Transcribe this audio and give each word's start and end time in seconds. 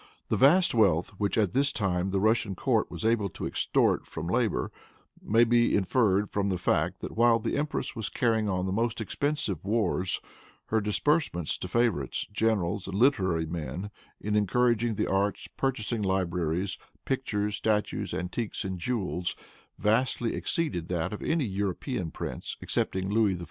The 0.29 0.35
vast 0.35 0.73
wealth 0.73 1.11
which 1.19 1.37
at 1.37 1.53
this 1.53 1.71
time 1.71 2.09
the 2.09 2.19
Russian 2.19 2.55
court 2.55 2.89
was 2.89 3.05
able 3.05 3.29
to 3.29 3.45
extort 3.45 4.07
from 4.07 4.25
labor, 4.25 4.71
may 5.21 5.43
be 5.43 5.75
inferred 5.75 6.27
from 6.31 6.47
the 6.47 6.57
fact, 6.57 7.01
that 7.01 7.15
while 7.15 7.37
the 7.37 7.55
empress 7.55 7.95
was 7.95 8.09
carrying 8.09 8.49
on 8.49 8.65
the 8.65 8.71
most 8.71 8.99
expensive 8.99 9.63
wars, 9.63 10.19
her 10.69 10.81
disbursements 10.81 11.55
to 11.59 11.67
favorites, 11.67 12.25
generals 12.33 12.87
and 12.87 12.97
literary 12.97 13.45
men 13.45 13.91
in 14.19 14.35
encouraging 14.35 14.95
the 14.95 15.05
arts, 15.05 15.47
purchasing 15.55 16.01
libraries, 16.01 16.79
pictures, 17.05 17.55
statues, 17.57 18.11
antiques 18.11 18.63
and 18.65 18.79
jewels, 18.79 19.35
vastly 19.77 20.33
exceeded 20.33 20.87
that 20.87 21.13
of 21.13 21.21
any 21.21 21.45
European 21.45 22.09
prince 22.09 22.57
excepting 22.59 23.07
Louis 23.07 23.35
XIV. 23.35 23.39